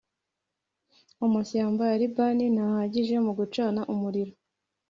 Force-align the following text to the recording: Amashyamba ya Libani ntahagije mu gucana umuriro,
Amashyamba 1.25 1.83
ya 1.91 1.97
Libani 2.01 2.45
ntahagije 2.55 3.15
mu 3.25 3.31
gucana 3.39 3.81
umuriro, 3.93 4.33